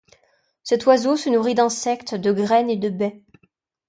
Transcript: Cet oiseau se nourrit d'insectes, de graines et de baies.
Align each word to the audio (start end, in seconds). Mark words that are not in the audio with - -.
Cet 0.63 0.87
oiseau 0.87 1.15
se 1.15 1.29
nourrit 1.29 1.53
d'insectes, 1.53 2.15
de 2.15 2.31
graines 2.31 2.71
et 2.71 2.75
de 2.75 2.89
baies. 2.89 3.23